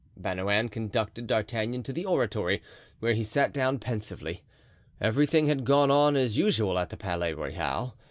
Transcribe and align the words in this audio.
Bernouin 0.17 0.67
conducted 0.71 1.27
D'Artagnan 1.27 1.83
to 1.83 1.93
the 1.93 2.05
oratory, 2.07 2.63
where 3.01 3.13
he 3.13 3.23
sat 3.23 3.53
down 3.53 3.77
pensively. 3.77 4.41
Everything 4.99 5.45
had 5.45 5.63
gone 5.63 5.91
on 5.91 6.15
as 6.15 6.39
usual 6.39 6.79
at 6.79 6.89
the 6.89 6.97
Palais 6.97 7.35
Royal. 7.35 7.95